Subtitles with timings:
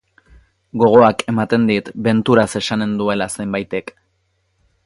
[0.83, 3.95] Gogoak ematen dit, benturaz esanen duela zenbaitek